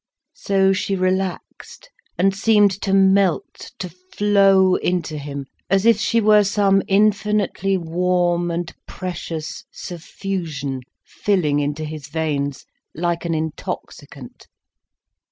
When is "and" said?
2.17-2.35, 8.49-8.73